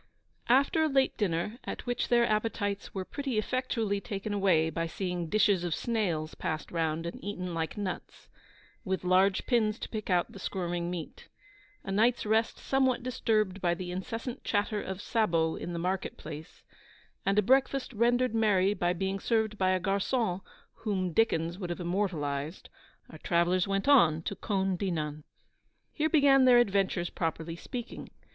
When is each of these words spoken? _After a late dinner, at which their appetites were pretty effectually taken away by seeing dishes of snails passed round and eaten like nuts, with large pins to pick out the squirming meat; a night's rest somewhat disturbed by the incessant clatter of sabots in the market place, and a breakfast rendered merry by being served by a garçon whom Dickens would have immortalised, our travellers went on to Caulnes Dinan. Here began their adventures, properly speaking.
_After 0.49 0.81
a 0.83 0.87
late 0.89 1.15
dinner, 1.15 1.59
at 1.63 1.85
which 1.85 2.07
their 2.07 2.25
appetites 2.25 2.91
were 2.91 3.05
pretty 3.05 3.37
effectually 3.37 4.01
taken 4.01 4.33
away 4.33 4.71
by 4.71 4.87
seeing 4.87 5.29
dishes 5.29 5.63
of 5.63 5.75
snails 5.75 6.33
passed 6.33 6.71
round 6.71 7.05
and 7.05 7.23
eaten 7.23 7.53
like 7.53 7.77
nuts, 7.77 8.27
with 8.83 9.03
large 9.03 9.45
pins 9.45 9.77
to 9.77 9.89
pick 9.89 10.09
out 10.09 10.31
the 10.31 10.39
squirming 10.39 10.89
meat; 10.89 11.27
a 11.83 11.91
night's 11.91 12.25
rest 12.25 12.57
somewhat 12.57 13.03
disturbed 13.03 13.61
by 13.61 13.75
the 13.75 13.91
incessant 13.91 14.43
clatter 14.43 14.81
of 14.81 15.03
sabots 15.03 15.61
in 15.61 15.71
the 15.71 15.77
market 15.77 16.17
place, 16.17 16.63
and 17.23 17.37
a 17.37 17.43
breakfast 17.43 17.93
rendered 17.93 18.33
merry 18.33 18.73
by 18.73 18.93
being 18.93 19.19
served 19.19 19.55
by 19.55 19.69
a 19.69 19.79
garçon 19.79 20.41
whom 20.77 21.13
Dickens 21.13 21.59
would 21.59 21.69
have 21.69 21.79
immortalised, 21.79 22.69
our 23.11 23.19
travellers 23.19 23.67
went 23.67 23.87
on 23.87 24.23
to 24.23 24.35
Caulnes 24.35 24.79
Dinan. 24.79 25.25
Here 25.91 26.09
began 26.09 26.45
their 26.45 26.57
adventures, 26.57 27.11
properly 27.11 27.55
speaking. 27.55 28.09